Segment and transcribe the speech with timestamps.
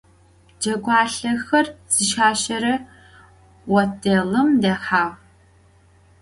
[0.61, 2.75] Cegualhexer zışaşere
[3.69, 5.05] votdêlım dehağ.